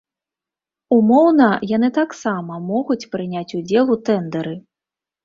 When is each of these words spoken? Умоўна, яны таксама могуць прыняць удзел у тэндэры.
Умоўна, 0.95 1.49
яны 1.71 1.89
таксама 1.97 2.57
могуць 2.71 3.05
прыняць 3.17 3.55
удзел 3.59 3.85
у 3.97 3.99
тэндэры. 4.09 4.57